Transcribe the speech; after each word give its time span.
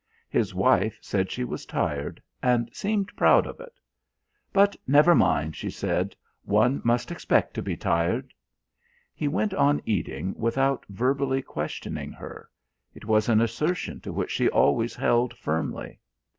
His 0.31 0.55
wife 0.55 0.97
said 0.99 1.29
she 1.29 1.43
was 1.43 1.63
tired 1.63 2.23
and 2.41 2.71
seemed 2.73 3.15
proud 3.15 3.45
of 3.45 3.59
it. 3.59 3.79
"But 4.51 4.75
never 4.87 5.13
mind," 5.13 5.55
she 5.55 5.69
said, 5.69 6.15
"one 6.43 6.81
must 6.83 7.11
expect 7.11 7.53
to 7.53 7.61
be 7.61 7.77
tired." 7.77 8.33
He 9.13 9.27
went 9.27 9.53
on 9.53 9.79
eating 9.85 10.33
without 10.39 10.87
verbally 10.89 11.43
questioning 11.43 12.11
her; 12.13 12.49
it 12.95 13.05
was 13.05 13.29
an 13.29 13.41
assertion 13.41 14.01
to 14.01 14.11
which 14.11 14.31
she 14.31 14.49
always 14.49 14.95
held 14.95 15.37
firmly. 15.37 15.99